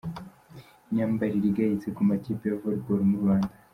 [0.89, 3.53] Imyambarire igayitse ku makipe ya Volleyball mu Rwanda.